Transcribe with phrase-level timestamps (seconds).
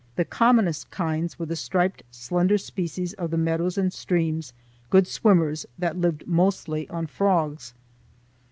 [0.15, 4.51] The commonest kinds were the striped slender species of the meadows and streams,
[4.89, 7.75] good swimmers, that lived mostly on frogs.